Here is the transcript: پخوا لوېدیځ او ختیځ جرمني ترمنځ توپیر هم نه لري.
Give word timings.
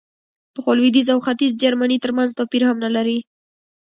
پخوا 0.53 0.73
لوېدیځ 0.77 1.07
او 1.13 1.19
ختیځ 1.25 1.51
جرمني 1.63 1.97
ترمنځ 2.03 2.29
توپیر 2.37 2.61
هم 2.65 2.77
نه 2.85 2.89
لري. 2.95 3.19